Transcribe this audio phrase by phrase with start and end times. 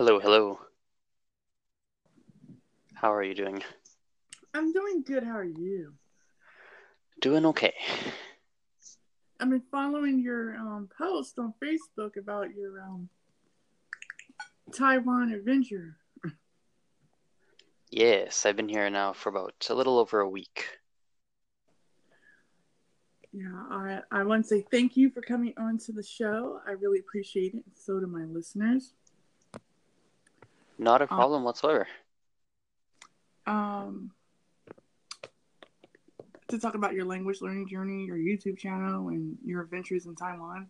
[0.00, 0.58] Hello, hello.
[2.94, 3.62] How are you doing?
[4.54, 5.24] I'm doing good.
[5.24, 5.92] How are you?
[7.20, 7.74] Doing okay.
[9.38, 13.10] I've been following your um, post on Facebook about your um,
[14.74, 15.98] Taiwan adventure.
[17.90, 20.78] Yes, I've been here now for about a little over a week.
[23.32, 26.62] Yeah, I, I want to say thank you for coming on to the show.
[26.66, 27.64] I really appreciate it.
[27.74, 28.94] So do my listeners.
[30.80, 31.86] Not a Uh, problem whatsoever.
[33.46, 34.12] Um,
[36.48, 40.68] to talk about your language learning journey, your YouTube channel, and your adventures in Taiwan.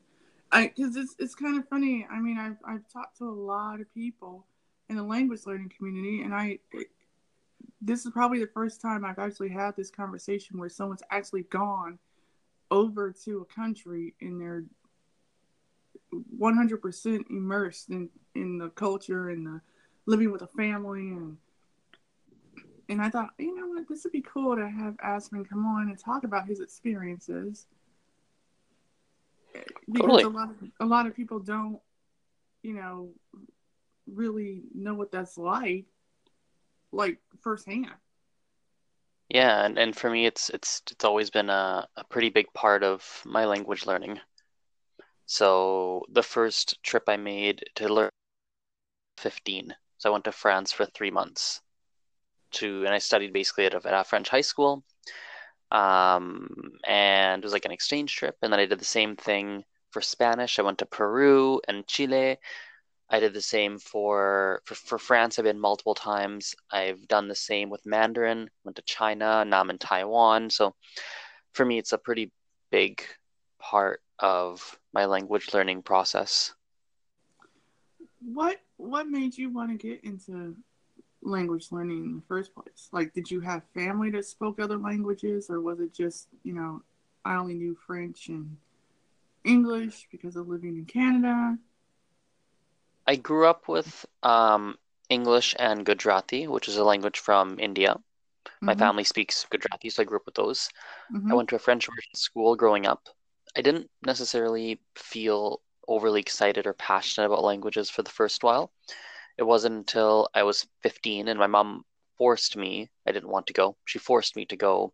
[0.50, 2.06] I because it's it's kind of funny.
[2.10, 4.46] I mean, I've I've talked to a lot of people
[4.88, 6.88] in the language learning community, and I it,
[7.80, 12.00] this is probably the first time I've actually had this conversation where someone's actually gone
[12.72, 14.64] over to a country and they're
[16.36, 19.60] 100% immersed in in the culture and the
[20.06, 21.36] living with a family and
[22.88, 25.88] and I thought, you know what, this would be cool to have Aspen come on
[25.88, 27.66] and talk about his experiences.
[29.86, 30.24] Because Totally.
[30.24, 31.78] a lot of a lot of people don't,
[32.62, 33.10] you know,
[34.12, 35.84] really know what that's like,
[36.90, 37.90] like firsthand.
[39.28, 42.82] Yeah, and, and for me it's it's it's always been a, a pretty big part
[42.82, 44.18] of my language learning.
[45.26, 48.10] So the first trip I made to learn
[49.18, 49.76] 15.
[50.00, 51.60] So I went to France for three months
[52.52, 54.82] to and I studied basically at a, at a French high school.
[55.70, 58.34] Um, and it was like an exchange trip.
[58.40, 60.58] And then I did the same thing for Spanish.
[60.58, 62.38] I went to Peru and Chile.
[63.10, 65.38] I did the same for, for for France.
[65.38, 66.54] I've been multiple times.
[66.72, 68.48] I've done the same with Mandarin.
[68.64, 69.44] Went to China.
[69.44, 70.48] Now I'm in Taiwan.
[70.48, 70.74] So
[71.52, 72.32] for me, it's a pretty
[72.70, 73.02] big
[73.58, 76.54] part of my language learning process.
[78.22, 80.56] What what made you want to get into
[81.22, 82.88] language learning in the first place?
[82.92, 86.82] Like, did you have family that spoke other languages, or was it just, you know,
[87.24, 88.56] I only knew French and
[89.44, 91.58] English because of living in Canada?
[93.06, 98.00] I grew up with um, English and Gujarati, which is a language from India.
[98.66, 100.70] My Mhm, family speaks Gujarati, so I grew up with those.
[101.30, 101.36] I mhm.
[101.36, 103.08] went to a French immersion school growing up.
[103.56, 108.72] I didn't necessarily feel overly excited or passionate about languages for the first while.
[109.36, 111.84] It wasn't until I was 15 and my mom
[112.16, 113.76] forced me, I didn't want to go.
[113.84, 114.92] She forced me to go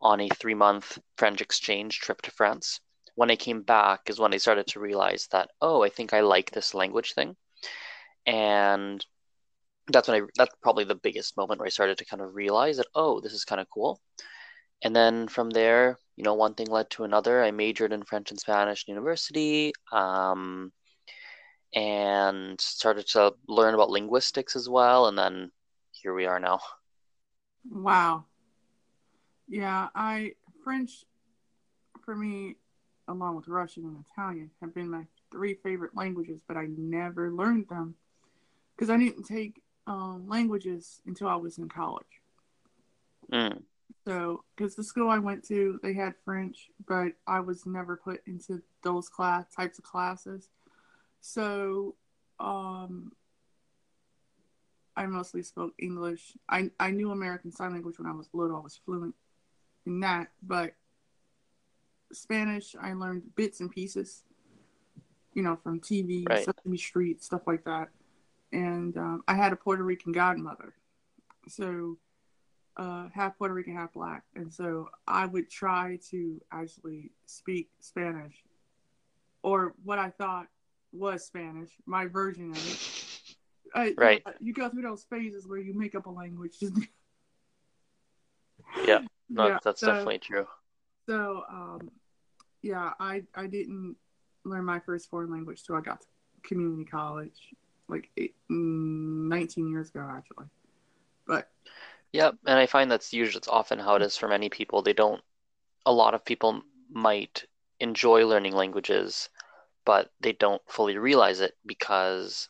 [0.00, 2.80] on a three month French exchange trip to France.
[3.16, 6.20] When I came back is when I started to realize that, oh, I think I
[6.20, 7.36] like this language thing.
[8.26, 9.04] And
[9.88, 12.78] that's when I, that's probably the biggest moment where I started to kind of realize
[12.78, 14.00] that, oh, this is kind of cool.
[14.82, 17.42] And then from there, you know, one thing led to another.
[17.42, 20.72] I majored in French and Spanish in university, um,
[21.74, 25.06] and started to learn about linguistics as well.
[25.06, 25.50] And then
[25.92, 26.60] here we are now.
[27.68, 28.24] Wow.
[29.48, 30.32] Yeah, I
[30.62, 31.04] French
[32.04, 32.56] for me,
[33.08, 37.68] along with Russian and Italian, have been my three favorite languages, but I never learned
[37.68, 37.94] them
[38.74, 42.06] because I didn't take um, languages until I was in college.
[43.32, 43.62] Mm,
[44.06, 48.20] So, because the school I went to, they had French, but I was never put
[48.26, 50.48] into those class types of classes.
[51.20, 51.94] So,
[52.38, 53.12] um,
[54.96, 56.36] I mostly spoke English.
[56.48, 58.56] I I knew American Sign Language when I was little.
[58.56, 59.14] I was fluent
[59.86, 60.74] in that, but
[62.12, 64.22] Spanish I learned bits and pieces,
[65.32, 66.44] you know, from TV, right.
[66.44, 67.88] Sesame Street, stuff like that.
[68.52, 70.74] And um, I had a Puerto Rican godmother,
[71.48, 71.98] so
[72.76, 78.34] uh, half Puerto Rican, half black, and so I would try to actually speak Spanish,
[79.42, 80.46] or what I thought
[80.92, 83.00] was Spanish, my version of it.
[83.74, 84.22] I, Right.
[84.40, 86.56] You go through those phases where you make up a language.
[88.84, 89.00] Yeah.
[89.28, 89.58] No, yeah.
[89.62, 90.46] that's so, definitely true.
[91.06, 91.90] So, um,
[92.62, 93.96] yeah, I I didn't
[94.44, 96.06] learn my first foreign language till I got to
[96.42, 97.54] community college,
[97.88, 100.46] like eight, mm, 19 years ago, actually.
[101.26, 101.50] But
[102.14, 102.36] Yep.
[102.46, 104.82] And I find that's usually it's often how it is for many people.
[104.82, 105.20] They don't,
[105.86, 107.44] a lot of people might
[107.80, 109.28] enjoy learning languages,
[109.84, 112.48] but they don't fully realize it because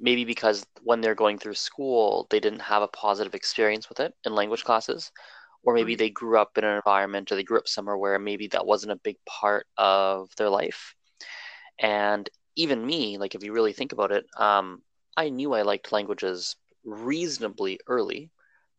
[0.00, 4.14] maybe because when they're going through school, they didn't have a positive experience with it
[4.24, 5.12] in language classes,
[5.64, 8.48] or maybe they grew up in an environment or they grew up somewhere where maybe
[8.48, 10.96] that wasn't a big part of their life.
[11.80, 14.82] And even me, like if you really think about it, um,
[15.16, 18.30] I knew I liked languages reasonably early.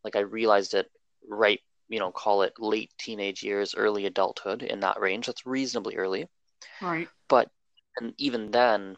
[0.04, 0.90] Like I realized it
[1.28, 5.26] right, you know, call it late teenage years, early adulthood in that range.
[5.26, 6.28] That's reasonably early.
[6.80, 7.50] right, But
[7.98, 8.96] and even then,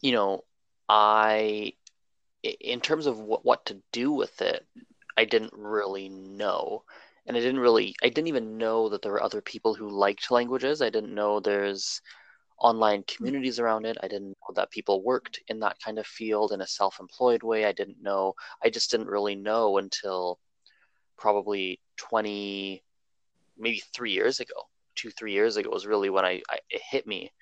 [0.00, 0.44] you know,
[0.88, 1.72] I,
[2.42, 4.64] in terms of what, what to do with it,
[5.16, 6.84] I didn't really know.
[7.26, 10.30] And I didn't really, I didn't even know that there were other people who liked
[10.30, 10.82] languages.
[10.82, 12.00] I didn't know there's
[12.58, 13.96] online communities around it.
[14.02, 17.42] I didn't know that people worked in that kind of field in a self employed
[17.42, 17.64] way.
[17.64, 20.38] I didn't know, I just didn't really know until
[21.18, 22.82] probably 20,
[23.58, 24.54] maybe three years ago,
[24.94, 27.32] two, three years ago was really when I, I it hit me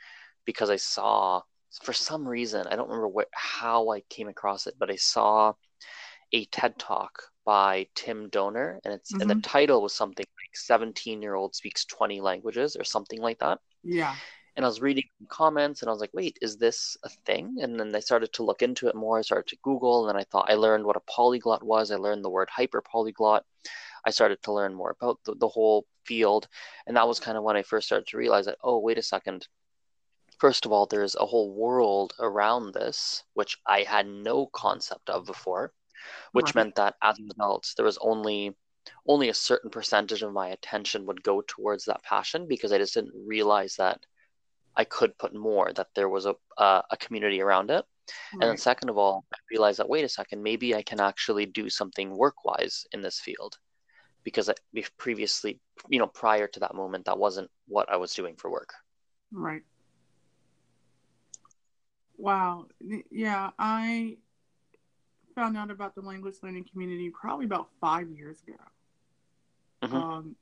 [0.44, 1.43] because I saw,
[1.82, 5.55] for some reason, I don't remember how I came across it, but I saw
[6.32, 9.20] a TED talk by Tim Doner, and it's mm-hmm.
[9.20, 9.40] and the mm-hmm.
[9.43, 13.58] title was something like 17 year old speaks 20 languages or something like that.
[13.82, 14.14] Yeah
[14.56, 17.56] and I was reading comments and I was like, wait, is this a thing?
[17.61, 19.19] And then I started to look into it more.
[19.19, 21.91] I started to Google and then I thought I learned what a polyglot was.
[21.91, 23.45] I learned the word hyper polyglot.
[24.05, 26.47] I started to learn more about the, the whole field.
[26.87, 29.03] And that was kind of when I first started to realize that, oh, wait a
[29.03, 29.49] second.
[30.39, 35.27] First of all, there's a whole world around this, which I had no concept of
[35.27, 35.73] before,
[36.33, 36.57] which right.
[36.57, 38.57] meant that as an adult, there was only
[39.07, 42.93] only a certain percentage of my attention would go towards that passion because I just
[42.93, 44.05] didn't realize that
[44.76, 47.85] I could put more, that there was a, uh, a community around it.
[47.85, 48.43] Right.
[48.43, 51.47] And then second of all, I realized that, wait a second, maybe I can actually
[51.47, 53.56] do something work-wise in this field
[54.25, 54.55] because I,
[54.99, 58.73] previously, you know, prior to that moment, that wasn't what I was doing for work.
[59.32, 59.62] Right.
[62.17, 62.67] Wow.
[63.11, 64.17] Yeah, I
[65.35, 68.56] found out about the language learning community probably about five years ago.
[69.82, 69.97] Mm-hmm.
[69.97, 70.37] Um,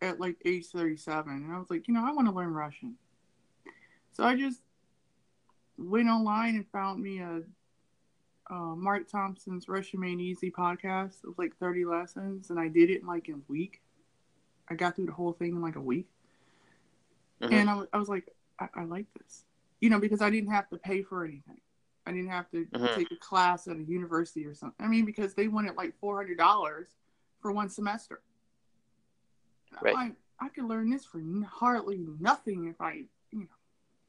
[0.00, 1.32] at like age 37.
[1.32, 2.96] And I was like, you know, I want to learn Russian.
[4.14, 4.60] So I just
[5.76, 7.42] went online and found me a
[8.50, 11.24] uh, Mark Thompson's Russian Made Easy podcast.
[11.24, 13.82] It was like 30 lessons, and I did it in like a week.
[14.68, 16.06] I got through the whole thing in like a week.
[17.42, 17.54] Mm-hmm.
[17.54, 18.28] And I, I was like,
[18.58, 19.44] I, I, like this.
[19.80, 21.60] You know, because I didn't have to pay for anything.
[22.06, 22.94] I didn't have to mm-hmm.
[22.94, 24.84] take a class at a university or something.
[24.84, 26.36] I mean, because they wanted like $400
[27.40, 28.20] for one semester.
[29.82, 29.96] Right.
[29.96, 31.20] I, I could learn this for
[31.50, 33.04] hardly nothing if I,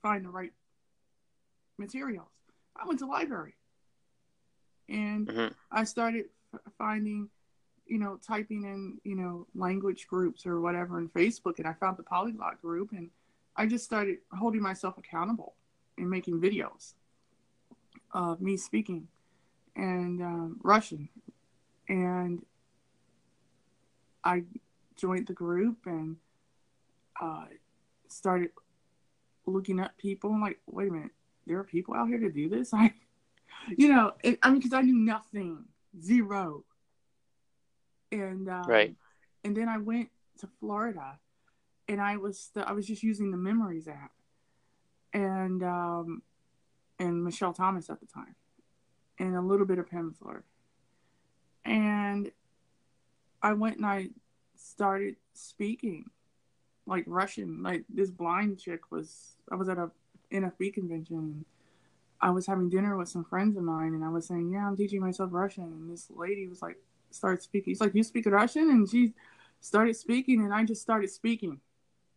[0.06, 0.54] find the right
[1.80, 2.28] materials.
[2.76, 3.56] I went to library
[4.88, 5.54] and mm-hmm.
[5.72, 6.26] I started
[6.78, 7.28] finding,
[7.88, 11.98] you know, typing in, you know, language groups or whatever in Facebook, and I found
[11.98, 13.10] the polyglot group, and
[13.56, 15.56] I just started holding myself accountable
[15.98, 16.94] and making videos
[18.14, 19.08] of me speaking
[19.76, 21.10] and um, Russian,
[21.90, 22.46] and
[24.24, 24.44] I
[24.96, 26.18] joined the group and
[27.20, 27.46] uh,
[28.08, 28.52] started
[29.46, 31.12] looking at people and like, wait a minute,
[31.46, 32.74] there are people out here to do this.
[32.74, 32.94] I,
[33.78, 35.66] you know, it, I mean, because I knew nothing,
[36.02, 36.64] zero.
[38.12, 38.96] And um, right.
[39.44, 40.10] And then I went
[40.40, 41.20] to Florida,
[41.88, 44.12] and I was the, I was just using the Memrise app,
[45.14, 46.22] and um,
[47.00, 48.36] and Michel Thomas at the time,
[49.20, 50.44] and a little bit of Pimsleur.
[51.64, 52.32] And
[53.42, 54.10] I went and I
[54.56, 56.10] started speaking
[56.86, 57.64] like Russian.
[57.64, 59.38] Like this blind chick was.
[59.52, 59.92] I was at a
[60.32, 61.46] NFB convention.
[62.22, 64.76] I was having dinner with some friends of mine, and I was saying, "Yeah, I'm
[64.76, 66.78] teaching myself Russian." And this lady was like,
[67.12, 69.14] "Start speaking." He's like, "You speak Russian?" And she
[69.60, 71.60] started speaking, and I just started speaking,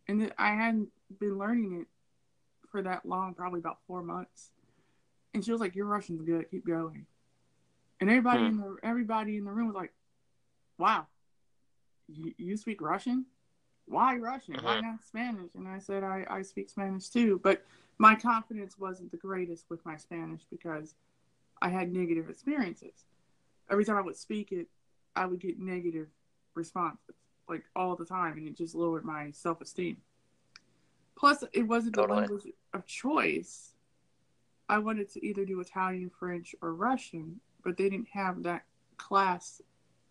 [0.07, 0.89] and I hadn't
[1.19, 1.87] been learning it
[2.69, 4.51] for that long, probably about four months.
[5.33, 6.49] And she was like, "Your Russian's good.
[6.49, 7.05] Keep going."
[7.99, 8.45] And everybody hmm.
[8.45, 9.93] in the everybody in the room was like,
[10.77, 11.07] "Wow,
[12.07, 13.25] you, you speak Russian?"
[13.89, 14.55] Why Russian?
[14.61, 14.81] Why uh-huh.
[14.81, 15.55] not Spanish?
[15.55, 17.39] And I said, I, I speak Spanish too.
[17.43, 17.65] But
[17.97, 20.95] my confidence wasn't the greatest with my Spanish because
[21.61, 23.05] I had negative experiences.
[23.69, 24.67] Every time I would speak it,
[25.15, 26.07] I would get negative
[26.53, 27.15] responses,
[27.47, 29.97] like all the time, and it just lowered my self esteem.
[31.17, 32.21] Plus, it wasn't totally.
[32.21, 33.73] the language of choice.
[34.69, 38.63] I wanted to either do Italian, French, or Russian, but they didn't have that
[38.97, 39.61] class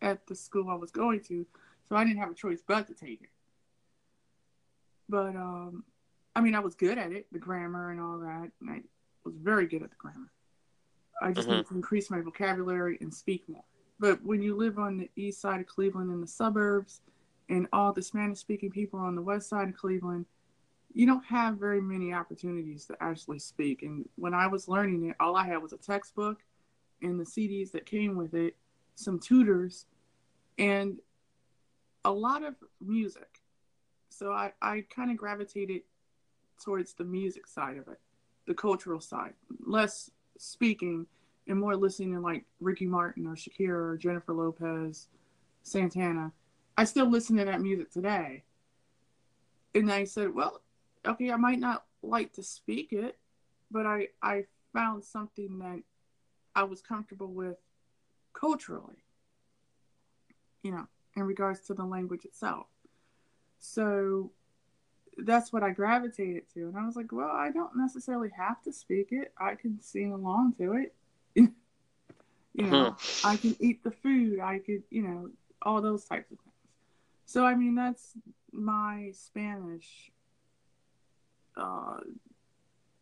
[0.02, 1.46] at the school I was going to,
[1.88, 3.30] so I didn't have a choice but to take it.
[5.08, 5.84] But um,
[6.36, 8.82] I mean, I was good at it, the grammar and all that, and I
[9.24, 10.30] was very good at the grammar.
[11.20, 11.58] I just mm-hmm.
[11.58, 13.64] need to increase my vocabulary and speak more.
[13.98, 17.00] But when you live on the east side of Cleveland in the suburbs,
[17.48, 20.26] and all the Spanish speaking people on the west side of Cleveland,
[20.92, 23.82] you don't have very many opportunities to actually speak.
[23.82, 26.38] And when I was learning it, all I had was a textbook
[27.02, 28.56] and the CDs that came with it,
[28.94, 29.86] some tutors,
[30.58, 30.98] and
[32.04, 33.37] a lot of music.
[34.08, 35.82] So I, I kind of gravitated
[36.62, 38.00] towards the music side of it,
[38.46, 39.34] the cultural side,
[39.64, 41.06] less speaking
[41.46, 45.08] and more listening to like Ricky Martin or Shakira or Jennifer Lopez,
[45.62, 46.32] Santana.
[46.76, 48.44] I still listen to that music today.
[49.74, 50.62] And I said, well,
[51.06, 53.18] okay, I might not like to speak it,
[53.70, 55.82] but I, I found something that
[56.54, 57.56] I was comfortable with
[58.32, 59.04] culturally,
[60.62, 60.86] you know,
[61.16, 62.66] in regards to the language itself.
[63.58, 64.30] So
[65.18, 66.68] that's what I gravitated to.
[66.68, 69.32] And I was like, well, I don't necessarily have to speak it.
[69.38, 70.94] I can sing along to it.
[71.34, 71.50] you
[72.54, 72.96] know.
[73.24, 74.40] I can eat the food.
[74.40, 75.30] I could, you know,
[75.62, 76.54] all those types of things.
[77.26, 78.14] So, I mean, that's
[78.52, 80.10] my Spanish
[81.56, 81.98] uh,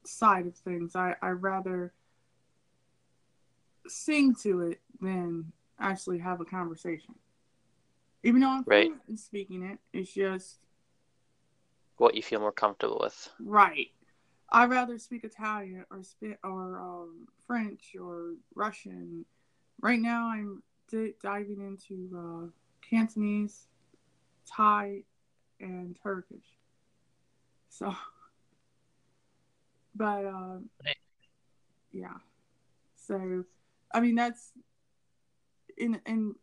[0.04, 0.96] side of things.
[0.96, 1.92] I, I rather
[3.86, 7.14] sing to it than actually have a conversation.
[8.26, 8.90] Even though I'm right.
[9.14, 10.56] speaking it, it's just
[11.96, 13.28] what you feel more comfortable with.
[13.38, 13.92] Right.
[14.50, 19.24] I'd rather speak Italian or spit or um, French or Russian.
[19.80, 22.50] Right now, I'm d- diving into uh,
[22.90, 23.68] Cantonese,
[24.44, 25.04] Thai,
[25.60, 26.58] and Turkish.
[27.68, 27.94] So,
[29.94, 30.58] but uh,
[31.92, 32.14] yeah.
[32.96, 33.44] So,
[33.94, 34.50] I mean, that's
[35.78, 36.34] in and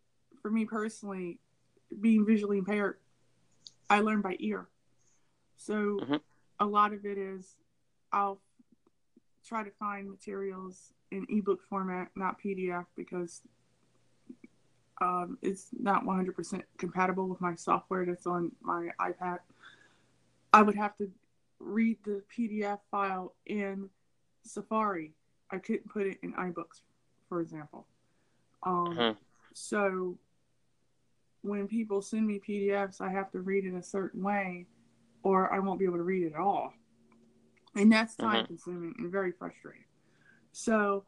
[0.41, 1.39] for me personally,
[2.01, 2.97] being visually impaired,
[3.89, 4.67] I learn by ear.
[5.57, 6.15] So mm-hmm.
[6.59, 7.55] a lot of it is
[8.11, 8.39] I'll
[9.45, 13.41] try to find materials in ebook format, not PDF, because
[15.01, 19.39] um, it's not 100% compatible with my software that's on my iPad.
[20.53, 21.09] I would have to
[21.59, 23.89] read the PDF file in
[24.43, 25.13] Safari.
[25.51, 26.81] I couldn't put it in iBooks,
[27.27, 27.85] for example.
[28.63, 29.17] Um, mm-hmm.
[29.53, 30.17] So
[31.43, 34.65] when people send me PDFs, I have to read it a certain way
[35.23, 36.73] or I won't be able to read it at all.
[37.75, 38.45] And that's time mm-hmm.
[38.45, 39.85] consuming and very frustrating.
[40.51, 41.03] So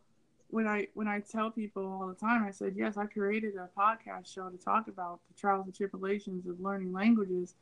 [0.49, 3.69] when I when I tell people all the time, I said, yes, I created a
[3.77, 7.55] podcast show to talk about the trials and tribulations of learning languages,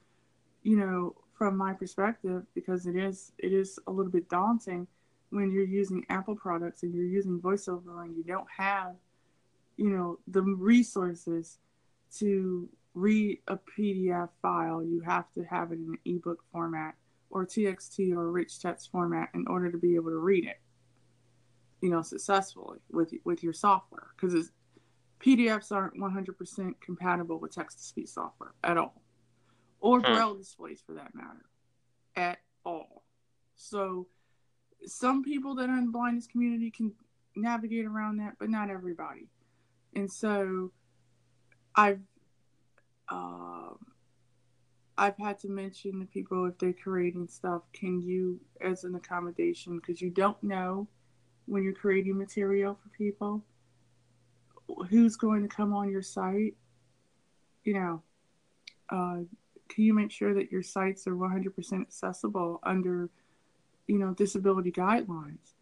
[0.64, 4.88] you know, from my perspective, because it is it is a little bit daunting
[5.30, 8.96] when you're using Apple products and you're using voiceover and you don't have,
[9.78, 11.58] you know, the resources
[12.20, 16.96] to read a PDF file, you have to have it in an ebook format
[17.30, 20.60] or TXT or rich text format in order to be able to read it,
[21.82, 24.52] you know, successfully with with your software because
[25.20, 29.02] PDFs aren't 100% compatible with text to speech software at all,
[29.80, 30.14] or hmm.
[30.14, 31.46] braille displays for that matter,
[32.16, 33.04] at all.
[33.56, 34.08] So,
[34.86, 36.92] some people that are in the blindness community can
[37.36, 39.30] navigate around that, but not everybody.
[39.96, 40.72] And so,
[41.76, 42.02] I've
[43.10, 43.78] um,
[44.98, 49.78] I've had to mention to people if they're creating stuff, can you, as an accommodation,
[49.78, 50.88] because you don't know
[51.46, 53.44] when you're creating material for people,
[54.90, 56.56] who's going to come on your site.
[57.64, 58.04] You know,
[58.90, 59.18] uh,
[59.70, 63.10] can you make sure that your sites are 100% accessible under,
[63.88, 65.54] you know, disability guidelines?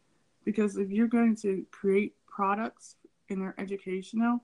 [0.44, 2.96] Because if you're going to create products
[3.30, 4.44] and they're educational,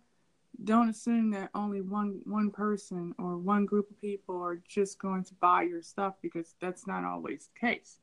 [0.63, 5.23] don't assume that only one one person or one group of people are just going
[5.25, 7.99] to buy your stuff because that's not always the case.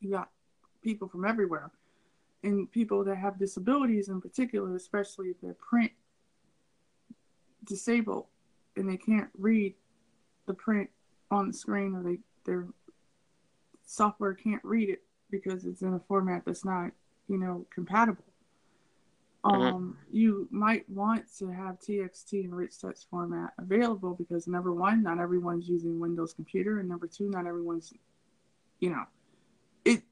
[0.00, 0.30] You got
[0.82, 1.70] people from everywhere,
[2.42, 5.92] and people that have disabilities in particular, especially if they're print
[7.64, 8.26] disabled
[8.76, 9.74] and they can't read
[10.46, 10.88] the print
[11.30, 12.66] on the screen or they their
[13.84, 16.90] software can't read it because it's in a format that's not
[17.28, 18.24] you know compatible.
[19.42, 19.90] Um, mm-hmm.
[20.10, 25.68] you might want to have TXT rich text format available because number one, not everyone's
[25.68, 27.92] using Windows computer, and number two, not everyone's,
[28.80, 29.04] you know,
[29.84, 30.02] it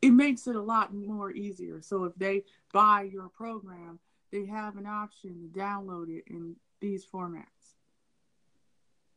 [0.00, 1.82] it makes it a lot more easier.
[1.82, 3.98] So if they buy your program,
[4.32, 7.44] they have an option to download it in these formats.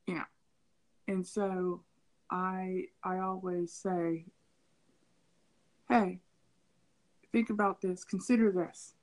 [0.08, 0.26] You know,
[1.08, 1.84] and so
[2.30, 4.26] I I always say,
[5.88, 6.20] hey,
[7.32, 8.94] think about this, consider this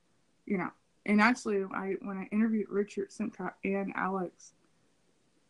[0.49, 0.71] you know,
[1.05, 4.53] and actually, I when I interviewed Richard Simcott and Alex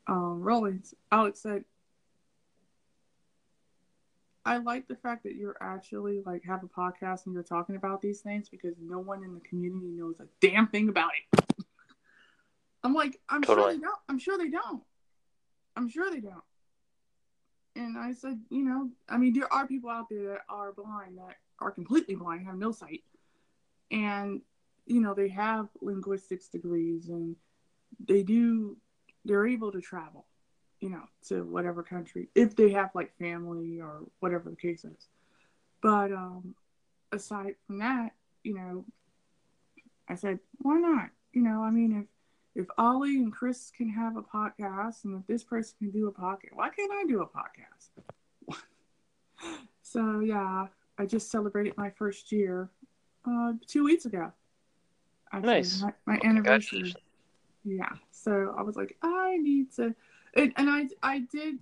[0.07, 1.63] um, Rawlings, Alex said,
[4.45, 8.01] "I like the fact that you're actually like have a podcast and you're talking about
[8.01, 11.45] these things because no one in the community knows a damn thing about it."
[12.83, 13.71] I'm like, I'm totally.
[13.71, 13.99] sure they don't.
[14.09, 14.83] I'm sure they don't.
[15.77, 16.43] I'm sure they don't.
[17.75, 21.17] And I said, you know, I mean, there are people out there that are blind,
[21.17, 23.03] that are completely blind, have no sight,
[23.91, 24.41] and
[24.89, 27.35] you know, they have linguistics degrees and
[28.05, 28.75] they do,
[29.23, 30.25] they're able to travel,
[30.79, 35.07] you know, to whatever country if they have like family or whatever the case is.
[35.81, 36.55] But um,
[37.11, 38.85] aside from that, you know,
[40.09, 41.09] I said, why not?
[41.33, 42.07] You know, I mean, if
[42.55, 46.11] if Ollie and Chris can have a podcast, and if this person can do a
[46.11, 48.57] podcast, why can't I do a podcast?
[49.83, 50.65] so yeah,
[50.97, 52.71] I just celebrated my first year
[53.23, 54.33] uh, two weeks ago.
[55.31, 55.81] Actually, nice.
[55.81, 56.95] My, my anniversary.
[57.63, 57.89] Yeah.
[58.11, 59.93] So I was like, I need to,
[60.35, 61.59] and, and I I did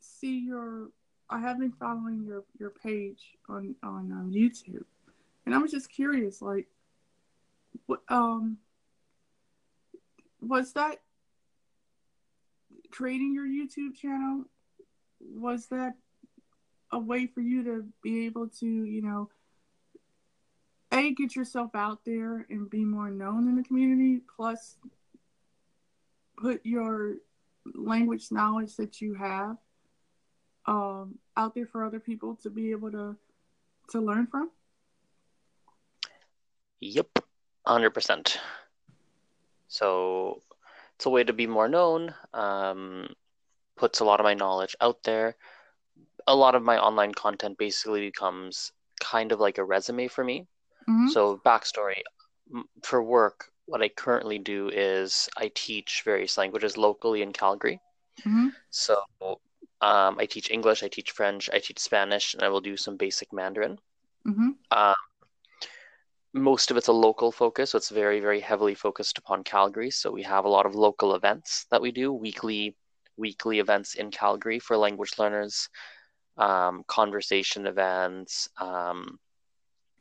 [0.00, 0.88] see your.
[1.28, 4.84] I have been following your your page on on um, YouTube,
[5.46, 6.66] and I was just curious, like,
[7.86, 8.58] what um
[10.40, 11.00] was that
[12.90, 14.44] creating your YouTube channel?
[15.20, 15.94] Was that
[16.90, 19.30] a way for you to be able to, you know,
[20.92, 24.76] a get yourself out there and be more known in the community, plus
[26.36, 27.14] put your
[27.74, 29.56] language knowledge that you have
[30.66, 33.16] um, out there for other people to be able to
[33.90, 34.50] to learn from?
[36.80, 37.18] Yep,
[37.66, 38.38] hundred percent.
[39.68, 40.42] So
[40.96, 42.14] it's a way to be more known.
[42.34, 43.08] Um,
[43.76, 45.36] puts a lot of my knowledge out there.
[46.26, 50.46] A lot of my online content basically becomes kind of like a resume for me.
[50.88, 51.08] Mm-hmm.
[51.08, 52.02] So backstory
[52.82, 57.80] for work, what I currently do is I teach various languages locally in Calgary.
[58.20, 58.48] Mm-hmm.
[58.70, 58.96] So
[59.80, 62.96] um, I teach English, I teach French, I teach Spanish, and I will do some
[62.96, 63.78] basic Mandarin.
[64.26, 64.50] Mm-hmm.
[64.70, 64.94] Um,
[66.34, 69.90] most of it's a local focus, so it's very, very heavily focused upon Calgary.
[69.90, 72.76] So we have a lot of local events that we do, weekly,
[73.16, 75.68] weekly events in Calgary for language learners,
[76.38, 78.48] um, conversation events.
[78.58, 79.18] Um,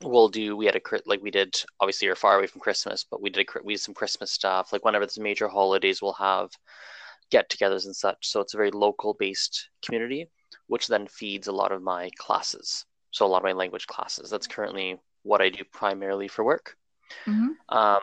[0.03, 3.21] we'll do we had a like we did obviously you're far away from christmas but
[3.21, 6.49] we did a, we did some christmas stuff like whenever there's major holidays we'll have
[7.31, 8.27] get-togethers and such.
[8.27, 10.29] So it's a very local based community
[10.67, 12.85] which then feeds a lot of my classes.
[13.11, 14.29] So a lot of my language classes.
[14.29, 16.75] That's currently what i do primarily for work.
[17.25, 17.77] Mm-hmm.
[17.77, 17.99] um,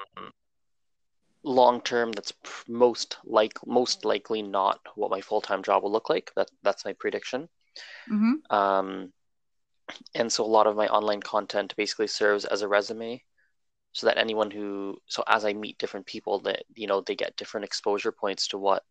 [1.44, 2.32] long term that's
[2.68, 6.30] most like most likely not what my full-time job will look like.
[6.36, 7.48] That that's my prediction.
[8.10, 8.54] Mm-hmm.
[8.54, 9.12] um,
[10.14, 13.22] and so a lot of my online content basically serves as a resume
[13.92, 17.36] so that anyone who so as i meet different people that you know they get
[17.36, 18.84] different exposure points to what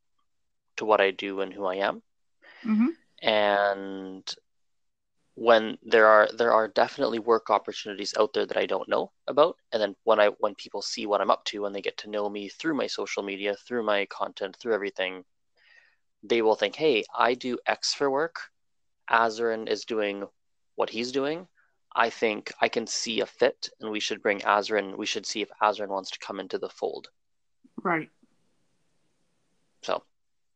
[0.76, 2.02] to what i do and who i am.
[2.66, 2.88] Mm-hmm.
[3.22, 4.36] and
[5.36, 9.56] when there are there are definitely work opportunities out there that i don't know about.
[9.72, 12.10] And then when i when people see what i'm up to and they get to
[12.10, 15.24] know me through my social media through my content through everything
[16.24, 18.50] they will think hey i do x for work.
[19.10, 20.26] Azren is doing
[20.78, 21.48] what he's doing,
[21.94, 24.98] I think I can see a fit, and we should bring Azrin.
[24.98, 27.10] We should see if Azrin wants to come into the fold.
[27.84, 28.10] Right.
[29.82, 30.04] So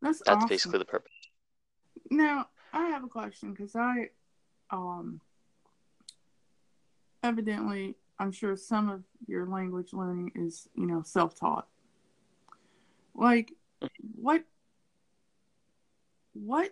[0.02, 0.50] that's that's awesome.
[0.50, 1.12] basically the purpose.
[2.10, 4.10] Now I have a question because I,
[4.70, 5.20] um,
[7.24, 11.68] evidently I'm sure some of your language learning is you know self taught.
[13.16, 14.08] Like, mm-hmm.
[14.16, 14.44] what
[16.34, 16.72] what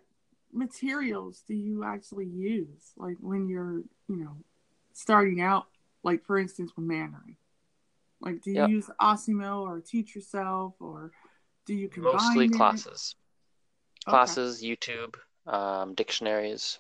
[0.51, 4.35] materials do you actually use like when you're you know
[4.93, 5.67] starting out
[6.03, 7.35] like for instance with mandarin
[8.21, 8.69] like do you yep.
[8.69, 11.12] use Assimil or teach yourself or
[11.65, 12.53] do you combine mostly it?
[12.53, 13.15] classes
[14.07, 14.12] okay.
[14.12, 16.79] classes youtube um, dictionaries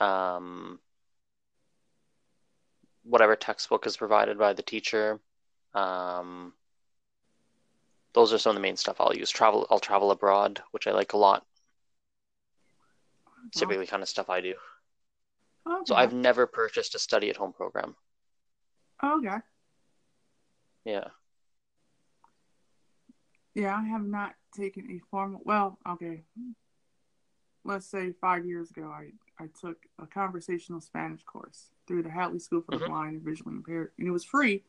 [0.00, 0.78] um,
[3.04, 5.20] whatever textbook is provided by the teacher
[5.74, 6.52] um,
[8.14, 10.92] those are some of the main stuff i'll use travel i'll travel abroad which i
[10.92, 11.44] like a lot
[13.52, 14.54] typically kind of stuff I do.
[15.66, 15.82] Okay.
[15.86, 17.94] So I've never purchased a study at home program.
[19.02, 19.36] Okay.
[20.84, 21.08] Yeah.
[23.54, 25.40] Yeah, I have not taken a formal.
[25.44, 26.22] Well, okay.
[27.64, 29.12] Let's say five years ago, I
[29.42, 32.92] I took a conversational Spanish course through the Hadley School for the mm-hmm.
[32.92, 34.64] Blind and Visually Impaired, and it was free,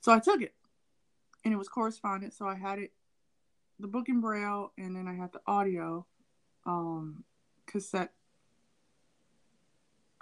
[0.00, 0.54] so I took it,
[1.44, 2.32] and it was correspondent.
[2.32, 2.92] So I had it,
[3.78, 6.06] the book in braille, and then I had the audio,
[6.66, 7.24] um,
[7.66, 8.12] cassette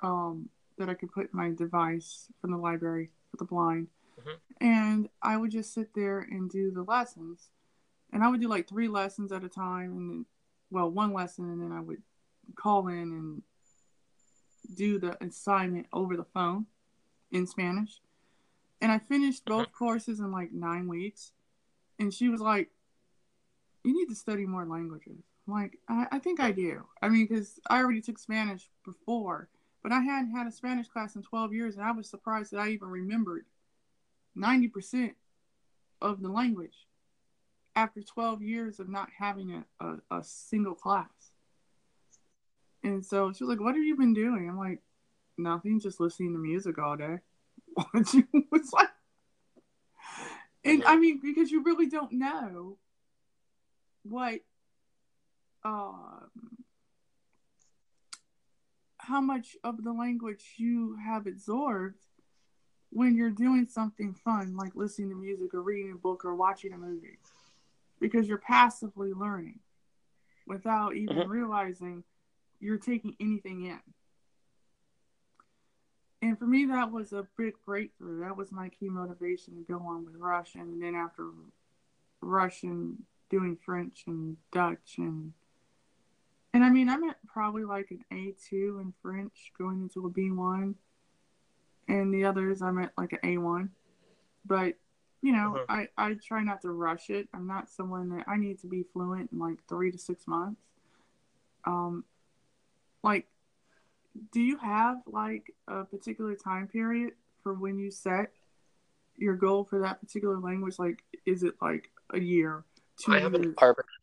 [0.02, 3.88] um, that I could put my device from the library for the blind.
[4.20, 4.66] Mm-hmm.
[4.66, 7.50] And I would just sit there and do the lessons.
[8.12, 10.26] And I would do like three lessons at a time, and then,
[10.70, 12.02] well, one lesson, and then I would
[12.56, 13.42] call in and
[14.74, 16.66] do the assignment over the phone
[17.30, 18.00] in Spanish.
[18.80, 19.84] And I finished both mm-hmm.
[19.84, 21.32] courses in like nine weeks.
[21.98, 22.70] And she was like,
[23.84, 25.18] You need to study more languages.
[25.46, 26.84] I'm like, I, I think I do.
[27.02, 29.48] I mean, because I already took Spanish before
[29.88, 32.60] but I hadn't had a Spanish class in 12 years, and I was surprised that
[32.60, 33.46] I even remembered
[34.36, 35.14] 90%
[36.02, 36.86] of the language
[37.74, 41.32] after 12 years of not having a, a, a single class.
[42.84, 44.46] And so she was like, What have you been doing?
[44.46, 44.80] I'm like,
[45.38, 47.20] Nothing, just listening to music all day.
[47.94, 48.90] was like,
[50.64, 52.76] and I mean, because you really don't know
[54.02, 54.40] what
[55.64, 56.28] um,
[59.08, 62.04] how much of the language you have absorbed
[62.90, 66.74] when you're doing something fun, like listening to music or reading a book or watching
[66.74, 67.18] a movie,
[68.00, 69.60] because you're passively learning
[70.46, 71.30] without even mm-hmm.
[71.30, 72.04] realizing
[72.60, 73.80] you're taking anything in.
[76.20, 78.20] And for me, that was a big breakthrough.
[78.20, 80.62] That was my key motivation to go on with Russian.
[80.62, 81.28] And then after
[82.20, 85.32] Russian, doing French and Dutch and
[86.58, 90.74] and I mean, I'm at probably like an A2 in French, going into a B1,
[91.86, 93.68] and the others I'm at like an A1.
[94.44, 94.74] But
[95.22, 95.66] you know, uh-huh.
[95.68, 97.28] I I try not to rush it.
[97.32, 100.60] I'm not someone that I need to be fluent in like three to six months.
[101.64, 102.02] Um,
[103.04, 103.28] like,
[104.32, 107.12] do you have like a particular time period
[107.44, 108.32] for when you set
[109.16, 110.76] your goal for that particular language?
[110.80, 112.64] Like, is it like a year,
[112.98, 113.46] two I have years?
[113.46, 113.97] an arbitrary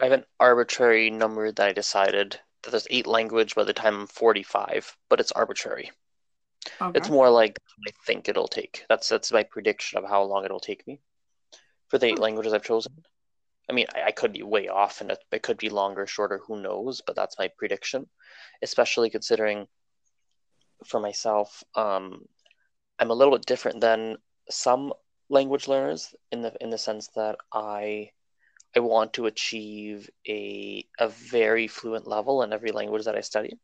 [0.00, 4.00] I have an arbitrary number that I decided that there's eight language by the time
[4.00, 5.90] I'm 45, but it's arbitrary.
[6.80, 6.98] Okay.
[6.98, 8.84] It's more like I think it'll take.
[8.88, 11.00] That's that's my prediction of how long it'll take me
[11.88, 12.22] for the eight oh.
[12.22, 12.92] languages I've chosen.
[13.68, 16.40] I mean, I, I, could be way off, and it, it could be longer, shorter.
[16.46, 17.00] Who knows?
[17.06, 18.08] But that's my prediction,
[18.62, 19.68] especially considering
[20.84, 22.22] for myself, um,
[22.98, 24.16] I'm a little bit different than
[24.48, 24.92] some
[25.28, 28.10] language learners in the in the sense that I
[28.76, 33.58] I want to achieve a a very fluent level in every language that I study.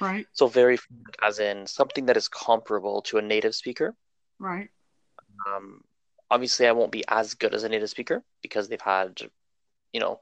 [0.00, 0.26] Right.
[0.32, 3.94] So very fluent, as in something that is comparable to a native speaker.
[4.38, 4.68] Right.
[5.46, 5.82] Um,
[6.30, 9.20] obviously, I won't be as good as a native speaker because they've had,
[9.92, 10.20] you know,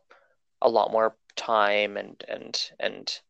[0.62, 3.20] a lot more time and and and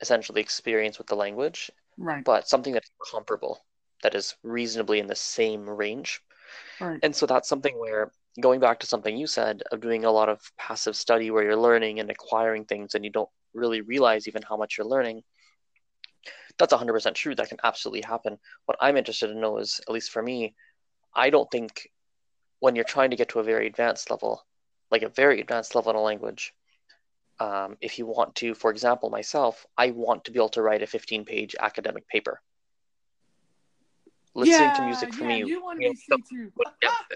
[0.00, 1.70] essentially experience with the language.
[1.96, 2.24] Right.
[2.24, 3.64] But something that's comparable,
[4.02, 6.20] that is reasonably in the same range.
[6.80, 6.98] Right.
[7.02, 10.28] And so that's something where going back to something you said of doing a lot
[10.28, 14.42] of passive study where you're learning and acquiring things and you don't really realize even
[14.48, 15.22] how much you're learning
[16.58, 17.34] that's 100% true.
[17.34, 18.38] That can absolutely happen.
[18.66, 20.54] What i'm interested to know is at least for me
[21.14, 21.88] i don't think
[22.60, 24.44] when you're trying to get to a very advanced level
[24.90, 26.54] like a very advanced level in a language
[27.40, 30.82] um, if you want to for example myself i want to be able to write
[30.82, 32.40] a 15 page academic paper.
[34.34, 36.50] Listening yeah, to music for yeah, me you want to be C2.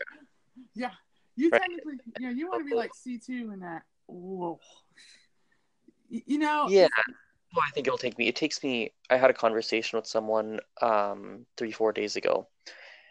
[0.75, 0.91] yeah
[1.37, 1.61] you right.
[1.61, 3.83] technically, you know, you want to be like C two in that.
[4.07, 4.59] Whoa.
[6.09, 6.69] You know.
[6.69, 6.89] Yeah.
[7.55, 8.29] Well, I think it'll take me.
[8.29, 8.93] It takes me.
[9.11, 12.49] I had a conversation with someone um, three, four days ago,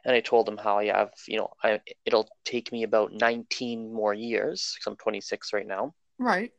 [0.03, 3.93] and I told them how I have, you know, I it'll take me about 19
[3.93, 5.93] more years because I'm 26 right now.
[6.19, 6.51] Right.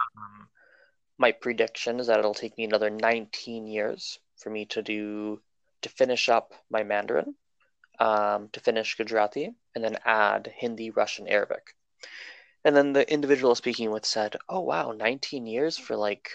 [0.00, 0.48] Um,
[1.18, 5.40] my prediction is that it'll take me another 19 years for me to do
[5.82, 7.34] to finish up my Mandarin
[7.98, 11.74] um, to finish Gujarati and then add Hindi, Russian, Arabic.
[12.64, 16.30] And then the individual speaking with said, "Oh wow, 19 years for like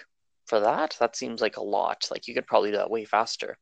[0.46, 0.96] for that?
[1.00, 2.08] That seems like a lot.
[2.10, 3.58] Like you could probably do that way faster."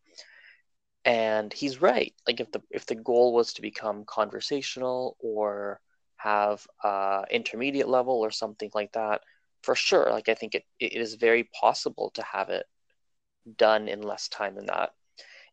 [1.05, 2.15] And he's right.
[2.27, 5.81] Like if the if the goal was to become conversational or
[6.17, 9.23] have uh, intermediate level or something like that,
[9.63, 10.11] for sure.
[10.11, 12.67] Like I think it, it is very possible to have it
[13.57, 14.91] done in less time than that.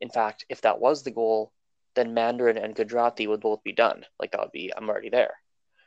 [0.02, 1.52] In fact, if that was the goal,
[2.00, 4.06] then Mandarin and Gujarati would both be done.
[4.20, 5.34] Like that would be I'm already there,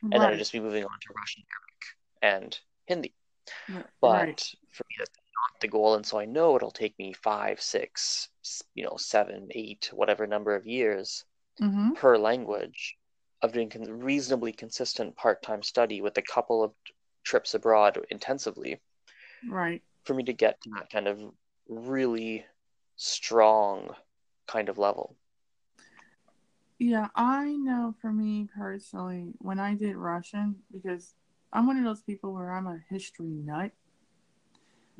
[0.03, 1.43] and then I'd just be moving on to Russian,
[2.23, 3.15] Arabic, and Hindi.
[4.01, 7.61] But for me, that's not the goal, and so I know it'll take me five,
[7.61, 8.29] six,
[8.75, 11.25] you know, seven, eight, whatever number of years
[11.61, 11.93] mm-hmm.
[11.93, 12.97] per language
[13.43, 16.73] of doing reasonably consistent part-time study with a couple of
[17.25, 18.81] trips abroad intensively.
[19.49, 19.83] Right.
[20.05, 21.21] For me to get to that kind of
[21.69, 22.45] really
[22.97, 23.95] strong
[24.47, 25.17] kind of level.
[26.83, 31.15] Yeah, I know for me personally, when I did Russian, because
[31.53, 33.71] I'm one of those people where I'm a history nut.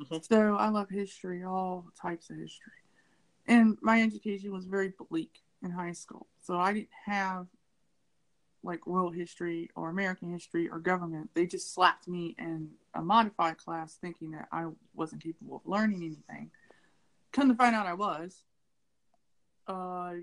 [0.01, 0.15] Mm-hmm.
[0.21, 2.71] So I love history, all types of history.
[3.47, 6.27] And my education was very bleak in high school.
[6.41, 7.47] So I didn't have
[8.63, 11.31] like world history or American history or government.
[11.33, 15.97] They just slapped me in a modified class thinking that I wasn't capable of learning
[15.97, 16.49] anything.
[17.33, 18.41] Come to find out I was.
[19.67, 20.13] Uh,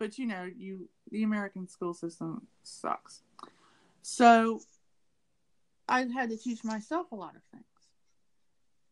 [0.00, 3.20] but you know, you the American school system sucks.
[4.02, 4.60] So
[5.86, 7.64] I had to teach myself a lot of things.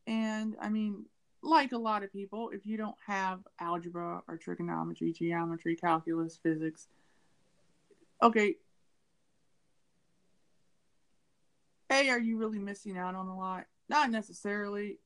[0.06, 1.06] And I mean,
[1.42, 6.88] like a lot of people, if you don't have algebra or trigonometry, geometry, calculus, physics,
[8.22, 8.56] okay,
[11.90, 13.64] A, are you really missing out on a lot?
[13.88, 14.98] Not necessarily.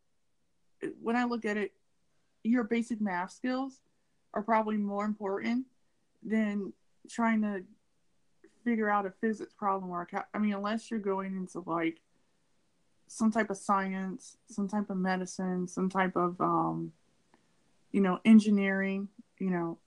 [1.00, 1.72] When I look at it,
[2.42, 3.80] your basic math skills
[4.34, 5.66] are probably more important
[6.22, 6.72] than
[7.08, 7.62] trying to
[8.64, 12.00] figure out a physics problem or a, I mean, unless you're going into like
[13.08, 16.92] some type of science, some type of medicine, some type of um,
[17.92, 19.08] you know, engineering,
[19.38, 19.78] you know,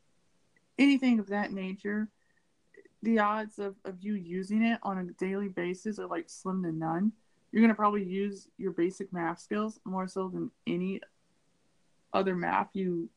[0.78, 2.08] anything of that nature,
[3.02, 6.72] the odds of, of you using it on a daily basis are like slim to
[6.72, 7.12] none.
[7.52, 11.02] You're going to probably use your basic math skills more so than any
[12.14, 13.10] other math you,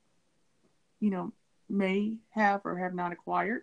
[1.00, 1.32] you know,
[1.68, 3.62] may have or have not acquired.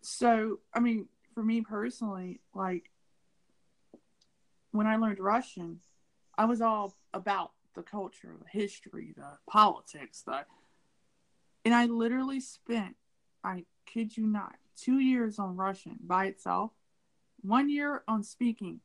[0.00, 2.90] So, I mean, for me personally, like
[4.70, 5.80] when I learned Russian,
[6.36, 10.44] I was all about the culture, the history, the politics, the
[11.64, 12.96] and I literally spent,
[13.44, 16.70] I kid you not, two years on Russian by itself,
[17.42, 18.80] one year on speaking,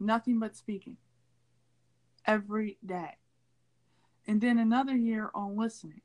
[0.00, 0.96] nothing but speaking
[2.26, 3.16] every day.
[4.26, 6.00] And then another year on listening.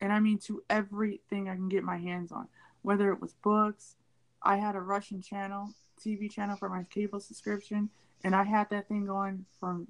[0.00, 2.48] And I mean to everything I can get my hands on,
[2.82, 3.96] whether it was books.
[4.42, 7.90] I had a Russian channel, TV channel for my cable subscription,
[8.24, 9.88] and I had that thing going from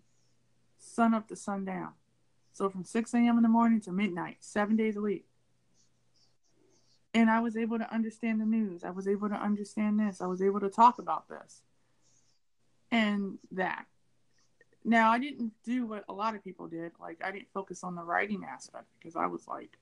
[0.79, 1.93] sun up to sundown.
[2.53, 3.37] So from 6 a.m.
[3.37, 5.27] in the morning to midnight, seven days a week.
[7.15, 8.85] And I was able to understand the news.
[8.85, 10.21] I was able to understand this.
[10.21, 11.63] I was able to talk about this
[12.91, 13.87] and that.
[14.85, 16.93] Now, I didn't do what a lot of people did.
[17.01, 19.77] Like, I didn't focus on the writing aspect because I was like,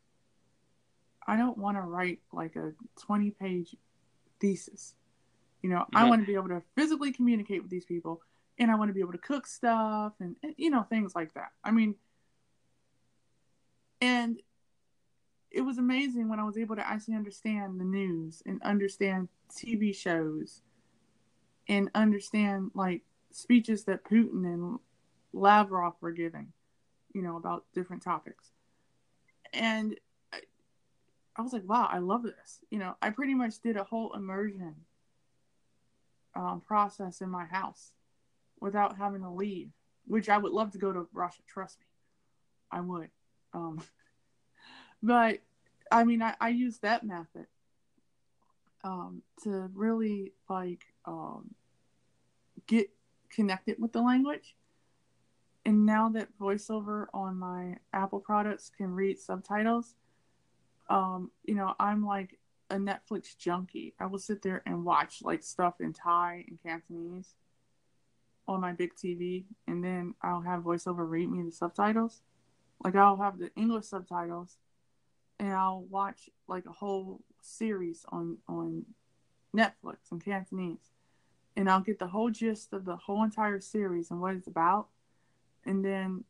[1.26, 3.76] I don't want to write like a 20 page
[4.40, 4.94] thesis.
[5.62, 8.22] You know, I want to be able to physically communicate with these people
[8.58, 11.34] and I want to be able to cook stuff and, and, you know, things like
[11.34, 11.50] that.
[11.64, 11.96] I mean,
[14.00, 14.40] and
[15.50, 19.94] it was amazing when I was able to actually understand the news and understand TV
[19.94, 20.62] shows
[21.68, 24.78] and understand like speeches that Putin and
[25.32, 26.52] Lavrov were giving,
[27.14, 28.52] you know, about different topics.
[29.52, 29.98] And
[31.38, 32.60] I, was like, wow, I love this.
[32.70, 34.74] You know, I pretty much did a whole immersion
[36.34, 37.92] um, process in my house
[38.60, 39.70] without having to leave,
[40.06, 41.40] which I would love to go to Russia.
[41.46, 41.86] Trust me,
[42.72, 43.10] I would.
[43.54, 43.80] Um,
[45.02, 45.38] but
[45.90, 47.46] I mean, I, I use that method
[48.84, 51.54] um, to really like um,
[52.66, 52.90] get
[53.30, 54.54] connected with the language.
[55.64, 59.94] And now that voiceover on my Apple products can read subtitles,
[60.88, 62.38] um, you know, I'm like
[62.70, 63.94] a Netflix junkie.
[63.98, 67.34] I will sit there and watch like stuff in Thai and Cantonese
[68.46, 72.22] on my big TV, and then I'll have voiceover read me the subtitles.
[72.82, 74.56] Like I'll have the English subtitles,
[75.38, 78.86] and I'll watch like a whole series on on
[79.54, 80.92] Netflix in Cantonese,
[81.56, 84.88] and I'll get the whole gist of the whole entire series and what it's about,
[85.66, 86.24] and then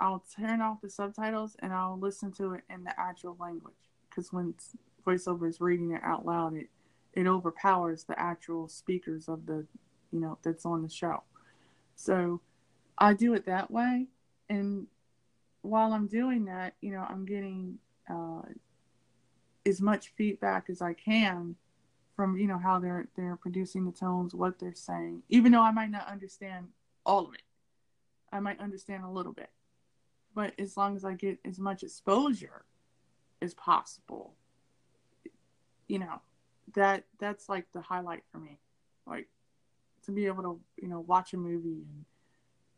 [0.00, 4.32] I'll turn off the subtitles and I'll listen to it in the actual language because
[4.32, 4.54] when
[5.06, 6.68] voiceover is reading it out loud, it
[7.14, 9.66] it overpowers the actual speakers of the
[10.10, 11.22] you know that's on the show.
[11.94, 12.40] So
[12.98, 14.06] I do it that way,
[14.48, 14.86] and
[15.62, 17.78] while I'm doing that, you know, I'm getting
[18.10, 18.42] uh,
[19.64, 21.56] as much feedback as I can
[22.16, 25.72] from you know how they're they're producing the tones, what they're saying, even though I
[25.72, 26.68] might not understand
[27.04, 27.42] all of it.
[28.34, 29.50] I might understand a little bit,
[30.34, 32.64] but as long as I get as much exposure
[33.42, 34.34] as possible,
[35.88, 36.20] you know,
[36.74, 38.58] that that's like the highlight for me.
[39.06, 39.28] Like
[40.06, 42.04] to be able to you know watch a movie and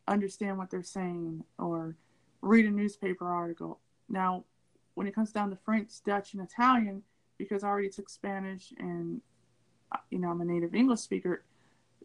[0.07, 1.95] understand what they're saying or
[2.41, 3.79] read a newspaper article.
[4.09, 4.43] Now,
[4.95, 7.03] when it comes down to French, Dutch, and Italian,
[7.37, 9.21] because I already took Spanish and
[9.91, 11.43] uh, you know I'm a native English speaker,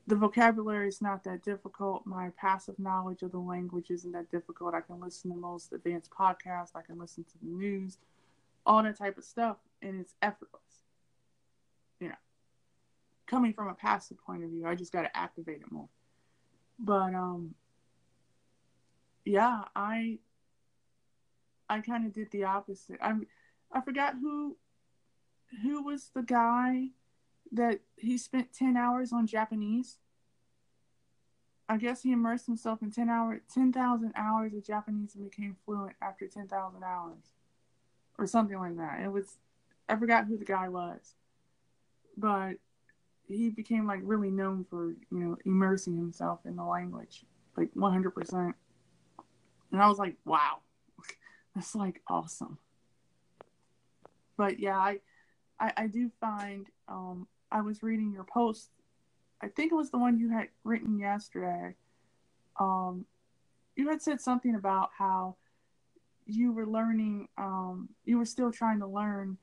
[0.07, 2.07] the vocabulary is not that difficult.
[2.07, 4.75] My passive knowledge of the language isn't that difficult.
[4.75, 6.75] I can listen to most advanced podcasts.
[6.75, 7.99] I can listen to the news,
[8.67, 10.85] all that type of stuff, and it's effortless.
[12.01, 12.15] You know,
[13.27, 15.89] coming from a passive point of view, I just got to activate it more.
[16.79, 17.55] But um,
[19.25, 20.19] yeah, I
[21.69, 22.99] I kind of did the opposite.
[23.01, 23.15] I
[23.73, 24.57] I forgot who
[25.63, 26.89] who was the guy
[27.53, 29.99] that he spent 10 hours on Japanese.
[31.69, 35.95] I guess he immersed himself in 10 hour 10,000 hours of Japanese and became fluent
[36.03, 37.33] after 10,000 hours
[38.21, 39.01] or something like that.
[39.03, 39.37] It was
[39.89, 41.15] I forgot who the guy was.
[42.17, 42.55] But
[43.27, 47.25] he became like really known for, you know, immersing himself in the language
[47.57, 48.55] like 100%.
[49.73, 50.59] And I was like, wow,
[51.55, 52.59] that's like awesome.
[54.37, 55.01] But yeah, I,
[55.59, 58.71] I, I do find, um, I was reading your post.
[59.43, 61.75] I think it was the one you had written yesterday.
[62.59, 63.05] Um,
[63.77, 65.37] you had said something about how
[66.31, 69.37] you were learning, um, you were still trying to learn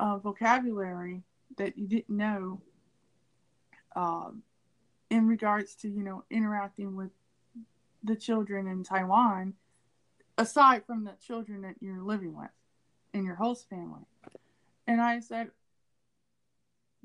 [0.00, 1.22] uh, vocabulary
[1.56, 2.60] that you didn't know
[3.96, 4.42] um,
[5.10, 7.10] in regards to, you know, interacting with
[8.02, 9.54] the children in Taiwan
[10.36, 12.50] aside from the children that you're living with
[13.12, 14.02] in your host family.
[14.86, 15.50] And I said,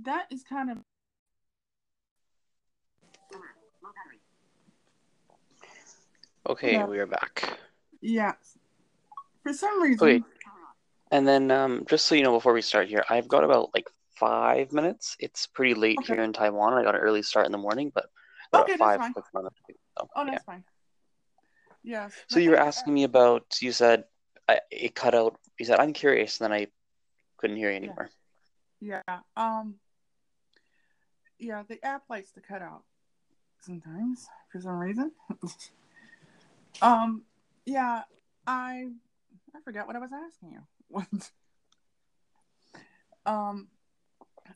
[0.03, 0.77] that is kind of.
[6.47, 6.85] Okay, Yeah.
[6.85, 7.59] we are back.
[8.01, 8.58] Yes.
[9.49, 10.07] For some reason.
[10.07, 10.23] Okay.
[11.09, 13.89] And then, um, just so you know, before we start here, I've got about like
[14.15, 15.15] five minutes.
[15.19, 16.13] It's pretty late Okay.
[16.13, 16.73] here in Taiwan.
[16.73, 18.05] I got an early start in the morning, but
[18.53, 19.15] about Okay, five fine.
[19.33, 19.55] minutes.
[19.97, 20.31] So, Oh, yeah.
[20.33, 20.63] that's fine.
[21.81, 22.13] Yes.
[22.27, 24.03] So you were asking me about, you said
[24.47, 25.39] I, it cut out.
[25.57, 26.67] You said, I'm curious, and then I
[27.38, 28.12] couldn't hear you anymore.
[28.79, 29.01] Yeah.
[29.35, 29.79] Um.
[31.39, 32.83] Yeah, the app likes to cut out
[33.62, 35.12] sometimes for some reason.
[36.83, 37.23] um.
[37.65, 38.03] Yeah.
[38.45, 38.89] I
[39.55, 41.19] I forgot what I was asking you.
[43.25, 43.67] um.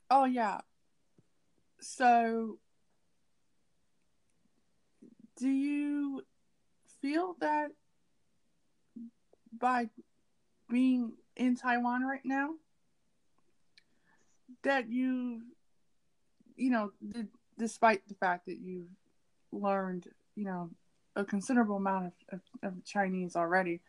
[0.09, 0.61] Oh yeah.
[1.79, 2.57] So,
[5.37, 6.23] do you
[7.01, 7.71] feel that
[9.57, 9.89] by
[10.69, 12.51] being in Taiwan right now?
[14.63, 15.41] that you
[16.55, 17.25] you know d-
[17.57, 18.89] despite the fact that you've
[19.51, 20.69] learned you know
[21.15, 23.81] a considerable amount of, of, of chinese already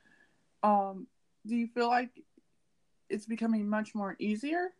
[0.64, 1.06] um
[1.46, 2.10] do you feel like
[3.10, 4.70] it's becoming much more easier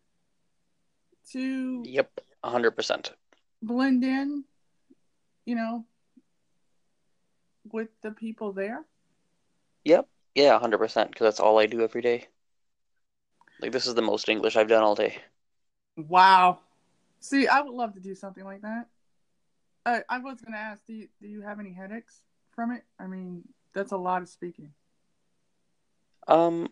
[1.31, 2.11] to Yep,
[2.43, 3.13] 100%.
[3.61, 4.43] blend in
[5.45, 5.85] you know
[7.71, 8.83] with the people there
[9.85, 12.27] Yep, yeah, 100%, because that's all I do every day.
[13.61, 15.17] Like, this is the most English I've done all day.
[15.97, 16.59] wow
[17.21, 18.87] see i would love to do something like that
[19.85, 22.21] uh, i was going to ask do you, do you have any headaches
[22.51, 23.41] from it i mean
[23.73, 24.69] that's a lot of speaking
[26.27, 26.71] Um,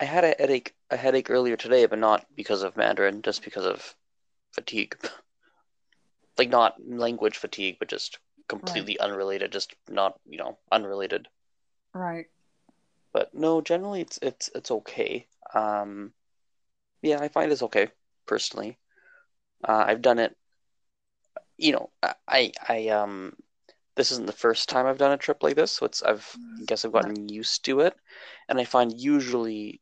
[0.00, 3.66] I had a headache, a headache earlier today, but not because of Mandarin, just because
[3.66, 3.96] of
[4.52, 4.96] fatigue.
[6.38, 8.18] Like, not language fatigue, but just
[8.48, 11.28] completely unrelated, just not, you know, unrelated.
[11.94, 12.26] right
[13.12, 15.28] But no, generally it's it's it's okay.
[15.54, 16.12] Um,
[17.02, 17.88] yeah, I find it's okay
[18.26, 18.78] personally.
[19.64, 20.36] Uh, I've done it,
[21.58, 23.36] you know, I I I, um
[23.96, 26.64] this isn't the first time I've done a trip like this, so it's I've I
[26.64, 27.96] guess I've gotten used to it,
[28.48, 29.80] and I find usually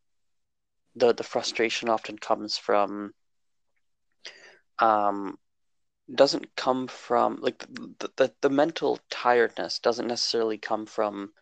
[0.96, 3.14] the the frustration often comes from
[4.78, 5.38] um
[6.14, 11.32] doesn't come from like the, the the mental tiredness doesn't necessarily come from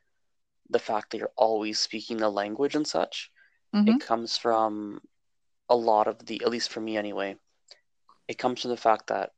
[0.70, 3.30] the fact that you're always speaking the language and such.
[3.74, 3.88] Mhm.
[3.88, 5.00] It comes from
[5.68, 7.36] a lot of the, at least for me anyway,
[8.28, 9.32] it comes from the fact that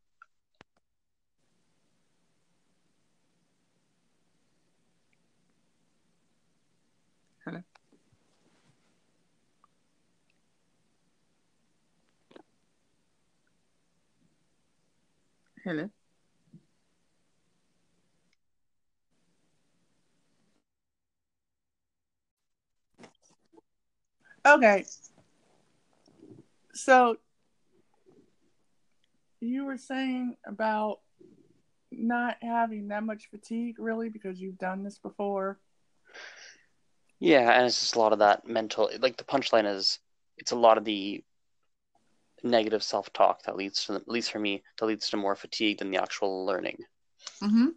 [15.69, 15.91] Hello.
[24.47, 24.87] Okay.
[26.73, 27.19] So
[29.41, 31.01] you were saying about
[31.93, 35.59] not having that much fatigue really because you've done this before.
[37.21, 39.99] Yeah, and it's just a lot of that mental, like the punchline is,
[40.39, 41.23] it's a lot of the
[42.43, 45.91] negative self-talk that leads to, at least for me, that leads to more fatigue than
[45.91, 46.79] the actual learning.
[47.43, 47.69] Mm-hmm.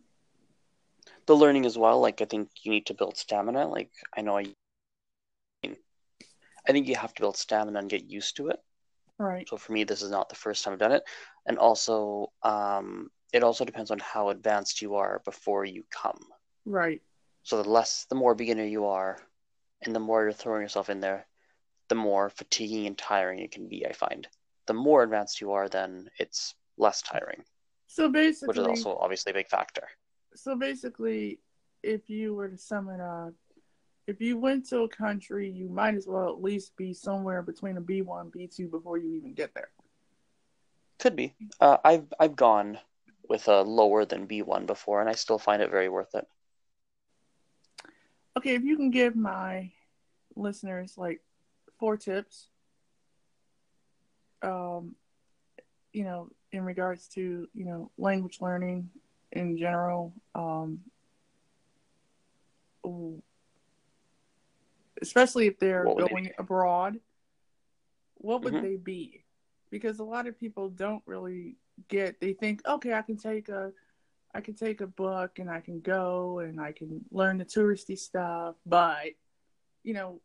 [1.25, 3.67] The learning as well, like I think you need to build stamina.
[3.67, 4.53] Like I know I,
[5.63, 8.59] I think you have to build stamina and get used to it.
[9.17, 9.47] Right.
[9.47, 11.03] So for me, this is not the first time I've done it,
[11.45, 16.19] and also, um, it also depends on how advanced you are before you come.
[16.65, 17.01] Right.
[17.43, 19.19] So the less, the more beginner you are,
[19.83, 21.27] and the more you're throwing yourself in there,
[21.87, 24.27] the more fatiguing and tiring it can be, I find.
[24.71, 27.43] The more advanced you are, then it's less tiring,
[27.87, 29.85] So basically, which is also obviously a big factor.
[30.33, 31.39] so basically,
[31.83, 33.33] if you were to sum it up,
[34.07, 37.75] if you went to a country, you might as well at least be somewhere between
[37.75, 39.71] a B one, B two before you even get there.
[40.99, 41.33] Could be.
[41.59, 42.79] Uh, I've I've gone
[43.27, 46.25] with a lower than B1 before, and I still find it very worth it.
[48.37, 49.73] Okay, if you can give my
[50.37, 51.19] listeners like
[51.77, 52.47] four tips,
[54.41, 54.95] um,
[55.93, 58.89] you know, in regards to you know language learning
[59.31, 60.79] in general, um,
[65.01, 66.99] especially if they're would they going abroad,
[68.15, 68.61] what would Mhm.
[68.61, 69.23] they be?
[69.69, 72.19] Because a lot of people don't really get.
[72.19, 73.73] They think, okay, I can take a,
[74.33, 77.97] I can take a book and I can go and I can learn the touristy
[77.97, 79.07] stuff, but
[79.83, 80.21] you know,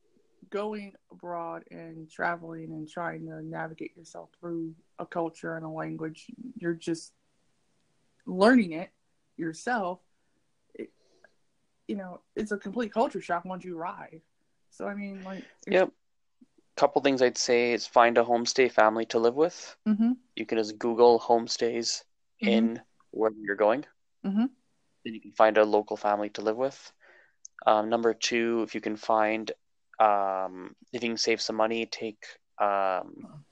[0.51, 6.26] going abroad and traveling and trying to navigate yourself through a culture and a language,
[6.57, 7.12] you're just
[8.26, 8.90] learning it
[9.36, 10.01] yourself.
[10.74, 10.90] It,
[11.88, 14.20] you know, it's a complete culture shock once you arrive.
[14.70, 15.92] So I mean, like, Yep.
[16.76, 19.76] Couple things I'd say is find a homestay family to live with.
[19.88, 20.12] Mm-hmm.
[20.34, 22.05] You can just Google homestays
[22.42, 22.49] Mhm.
[22.49, 22.82] in
[23.12, 23.86] where you're going.
[24.22, 24.51] Mhm.
[25.05, 26.92] Then you can find a local family to live with.
[27.64, 29.51] Um, number two, if you can find,
[29.99, 32.24] um, if you can save some money, take
[32.59, 33.44] um,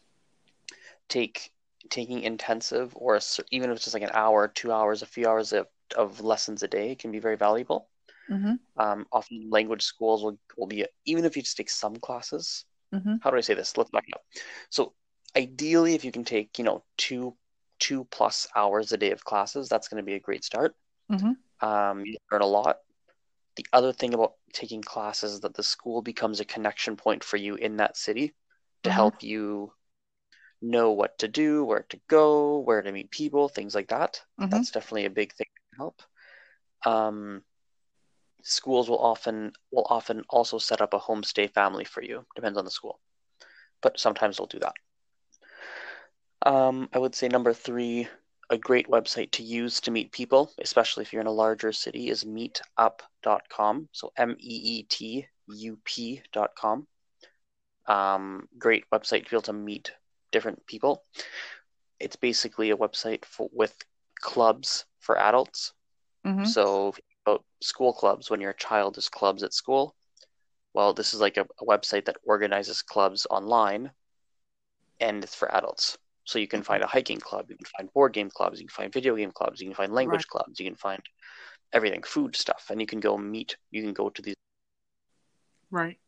[1.08, 1.50] take
[1.90, 3.20] taking intensive or a,
[3.50, 5.66] even if it's just like an hour, two hours, a few hours of,
[5.96, 7.88] of lessons a day can be very valuable.
[8.30, 8.54] Mm-hmm.
[8.78, 12.64] Um, often language schools will, will be even if you just take some classes.
[12.94, 13.18] Mhm.
[13.22, 13.76] How do I say this?
[13.76, 14.22] Let's back up.
[14.70, 14.94] So
[15.36, 17.36] ideally, if you can take you know two
[17.78, 20.74] two plus hours a day of classes, that's going to be a great start.
[21.10, 21.36] Mhm.
[21.60, 22.78] Um, you learn a lot.
[23.56, 27.36] The other thing about taking classes is that the school becomes a connection point for
[27.36, 28.34] you in that city
[28.84, 28.92] to Mhm.
[28.92, 29.72] help you
[30.62, 34.22] know what to do, where to go, where to meet people, things like that.
[34.38, 34.50] Mhm.
[34.50, 36.02] That's definitely a big thing to help.
[36.84, 37.44] Um,
[38.42, 42.24] schools will often will often also set up a homestay family for you.
[42.36, 43.00] Depends on the school,
[43.82, 44.74] but sometimes they'll do that.
[46.46, 48.08] Um, I would say number three,
[48.54, 52.08] a great website to use to meet people, especially if you're in a larger city,
[52.08, 53.88] is meetup.com.
[53.92, 56.86] So M E E T U P.com.
[57.86, 59.92] Um, great website to be able to meet
[60.32, 61.04] different people.
[62.00, 63.74] It's basically a website for, with
[64.20, 65.74] clubs for adults.
[66.24, 66.46] Mhm.
[66.46, 69.94] So, if you think about school clubs, when your child is clubs at school,
[70.72, 73.92] well, this is like a, a website that organizes clubs online
[75.00, 75.98] and it's for adults.
[76.24, 78.72] So, you can find a hiking club, you can find board game clubs, you can
[78.74, 80.28] find video game clubs, you can find language Right.
[80.28, 81.02] clubs, you can find
[81.72, 84.34] everything, food stuff, and you can go meet, you can go to these.
[85.70, 85.98] Right.